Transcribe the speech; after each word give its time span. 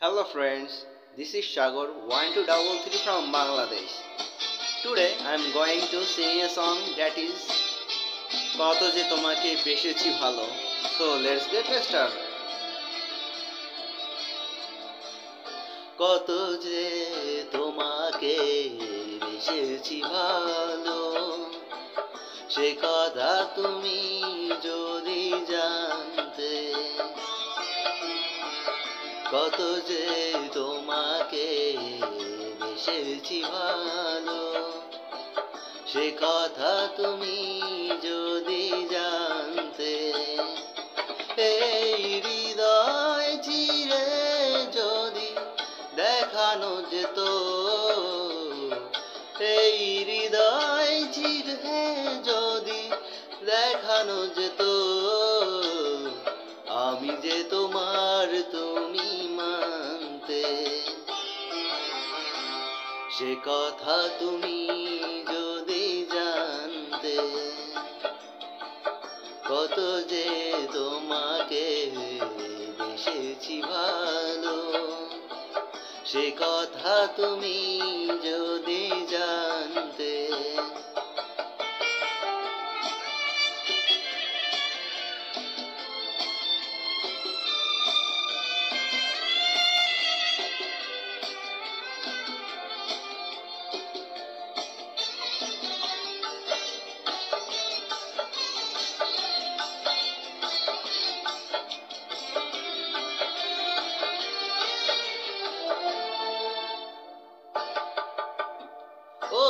Hello 0.00 0.22
friends, 0.22 0.84
this 1.16 1.34
is 1.34 1.44
Shagor 1.44 1.88
1233 2.06 2.98
from 2.98 3.32
Bangladesh. 3.32 3.94
Today 4.80 5.14
I 5.24 5.34
am 5.34 5.52
going 5.52 5.80
to 5.90 6.04
sing 6.04 6.40
a 6.40 6.48
song 6.48 6.78
that 6.96 7.18
is 7.18 7.40
কত 8.58 8.80
যে 8.96 9.02
তোমাকে 9.12 9.50
বেসেছি 9.66 10.08
ভালো 10.20 10.44
so 10.94 11.06
let's 11.24 11.46
get 11.52 11.68
start 11.86 12.14
কত 16.02 16.28
যে 16.64 16.84
তোমাকে 17.54 18.36
বেসেছি 19.22 19.98
ভালো 20.14 20.98
সে 22.54 22.68
কথা 22.82 23.30
তুমি 23.56 24.00
যদি 24.66 25.20
জানতে 25.52 26.52
কত 29.32 29.60
যে 29.88 30.04
তোমাকে 30.54 31.46
বেসেছি 32.60 33.42
ভালো। 33.42 34.40
সে 35.92 36.06
কথা 36.20 36.72
তুমি 36.96 37.38
যদি 38.02 38.64
জানতে, 38.90 39.94
এই 41.36 42.20
হৃদয় 42.26 43.30
চিরে 43.42 44.08
যদি 44.72 45.30
দেখানো 45.96 46.72
যেত, 46.90 47.18
এই 49.56 49.78
হৃদয় 50.04 50.94
চিরে 51.12 51.80
যদি 52.24 52.82
দেখানো 53.44 54.18
যেত, 54.26 54.62
আমি 56.84 57.12
যে 57.22 57.36
তোমার 57.50 57.67
সে 63.18 63.36
কথা 63.46 63.96
তুমি 64.18 64.58
যদি 65.32 65.84
জানতে, 66.14 67.16
কত 69.48 69.76
যে 70.08 70.26
তোমাকে 70.72 71.64
বেসেছি 72.78 73.56
ভালো, 73.62 74.58
সে 76.04 76.24
কথা 76.38 76.94
তুমি 77.16 77.58
যদি 78.24 78.82
জানতে 79.10 80.12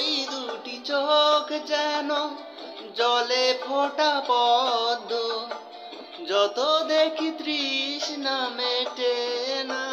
ওই 0.00 0.26
দুটি 0.30 0.76
চোখ 0.84 1.46
যেন 1.66 2.10
জলে 2.96 3.54
ফোটা 3.64 4.22
পদ্ম। 4.26 5.12
যত 6.26 6.58
দেখি 6.88 7.30
তৃষ্ণা 7.38 8.48
মেটে 8.48 9.16
না। 9.66 9.84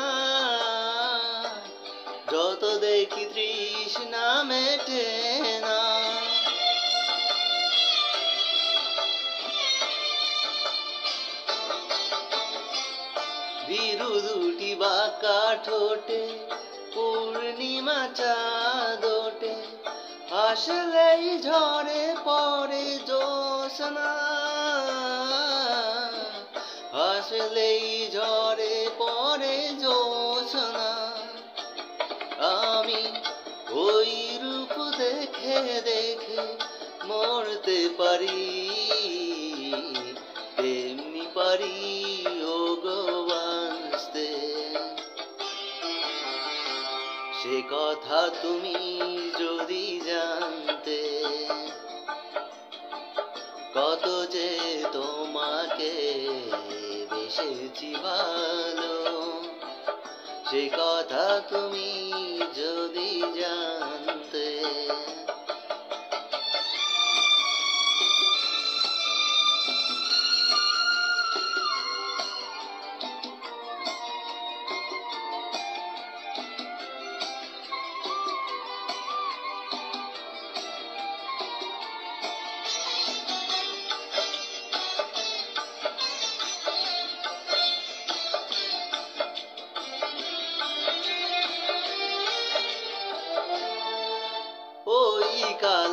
যত 2.31 2.63
দেখি 2.77 3.25
তৃষ্ণা 3.33 4.43
মেটে 4.43 5.05
না। 5.59 5.79
ভীরু 13.67 14.11
দুটি 14.19 14.75
বাঁকা 14.75 15.55
ঠোঁটে, 15.65 16.23
পূর্ণিমা 16.93 18.07
চাঁদোটে 18.15 19.56
হাসলেই 20.37 21.25
ঝরে 21.41 22.03
পড়ে 22.25 22.85
জোসনা 23.09 24.11
হাসলেই 26.97 27.85
ঝরে 28.11 28.75
পড়ে 28.97 29.57
জোসনা 29.83 30.89
আমি 32.65 33.01
ওই 33.83 34.11
রূপ 34.43 34.73
দেখে 34.99 35.59
দেখে 35.85 36.43
মরতে 37.05 37.79
পারি, 37.97 38.41
তেমনি 40.57 41.25
পারি। 41.35 41.77
সে 47.47 47.61
কথা 47.71 48.19
তুমি 48.41 48.77
যদি 49.39 49.85
জানতে, 50.05 50.99
কত 53.73 54.05
যে 54.31 54.49
তোমাকে 54.91 55.93
বেসেছি 57.11 57.89
ভালো, 58.03 58.95
সে 60.51 60.63
কথা 60.77 61.25
তুমি 61.49 61.89
যদি 62.57 63.09
জানতে 63.41 64.36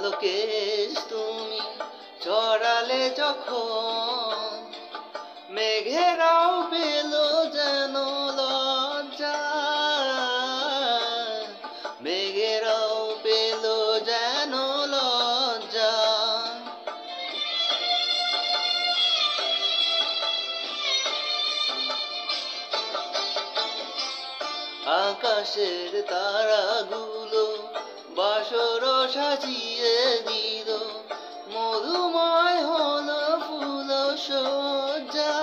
কালো 0.05 0.19
তুমি 1.09 1.61
চড়ালে 2.25 3.11
যখন 3.17 4.73
মেঘেরাও 5.49 6.63
পেল 6.71 7.13
যেন 7.53 7.95
লজ্জা। 8.31 9.39
মেঘেরাও 12.01 13.17
পেল 13.23 13.65
যেন 14.05 14.53
লজ্জা। 14.85 15.95
আকাশের 24.87 26.03
তারাগুলো 26.09 27.24
বাসর 28.17 29.09
সাজিয়ে 29.15 30.23
দিল। 30.27 30.71
মধুময় 31.53 32.59
হলো 32.65 33.23
ফুল 33.47 33.91
সজ্জা। 34.17 35.37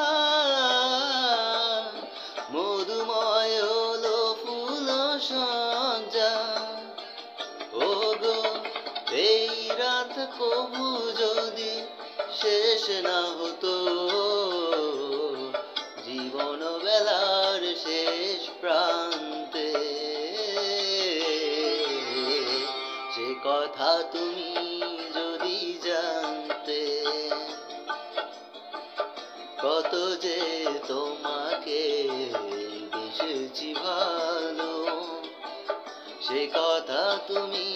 মধুময় 2.51 3.55
হলো 3.63 4.35
ফুল 4.43 4.87
সজ্জা। 5.19 6.33
ও 7.73 8.13
গো 8.21 8.39
এই 9.11 9.69
রাত 9.77 10.15
কবু 10.39 11.11
যদি 11.11 11.73
শেষ 12.41 12.89
না 12.89 13.19
হতো 13.39 13.75
জীবন 16.05 16.59
বেলার 16.83 17.61
শেষ 17.83 18.49
প্রান্তে 18.61 19.40
তুমি 24.11 24.51
যদি 25.13 25.57
জানতে 25.83 26.81
কত 29.61 29.93
যে 30.21 30.39
তোমাকে 30.87 31.81
বেসেছি 32.91 33.69
ভালো, 33.73 34.73
সে 36.21 36.41
কথা 36.53 37.03
তুমি 37.27 37.69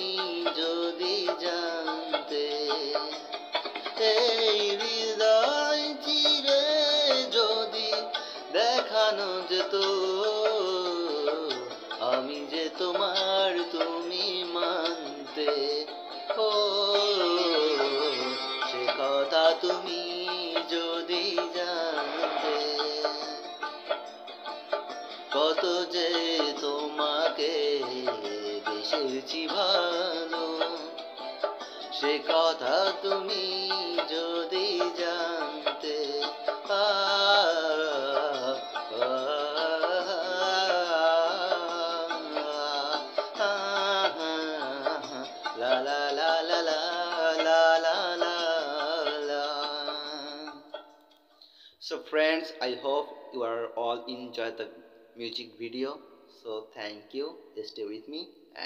যদি 0.58 1.16
জানতে 1.42 2.46
এই 4.12 4.60
হৃদয় 4.80 5.86
চিরে 6.06 6.66
যদি 7.32 7.90
দেখানো 8.52 9.30
যেত, 9.50 9.76
আমি 12.12 12.40
যে 12.52 12.66
তোমার 12.78 13.52
তুমি 13.72 14.26
মানতে 14.54 15.65
তোমাকে 26.62 27.54
বেশি 28.68 29.44
ভালো 29.48 30.46
সে 32.00 32.14
কথা 32.32 32.76
তুমি 33.04 33.46
যদি 34.14 34.68
জানতে 35.00 35.96
So 51.80 52.00
friends, 52.00 52.52
I 52.60 52.72
hope 52.82 53.08
you 53.32 53.44
are 53.44 53.68
all 53.78 54.06
enjoy 54.08 54.50
the 54.58 54.68
music 55.16 55.58
video. 55.58 56.00
So 56.44 56.68
thank 56.74 57.14
you. 57.14 57.36
Stay 57.64 57.86
with 57.86 58.08
me. 58.08 58.30